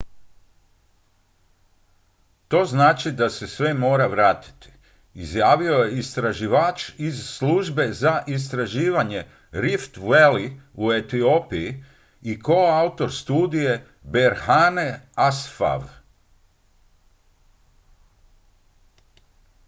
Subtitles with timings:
[2.49, 4.69] to znači da se sve mora vratiti
[5.13, 11.83] izjavio je istraživač iz službe za istraživanje rift valley u etiopiji
[12.21, 15.83] i koautor studije berhane asfaw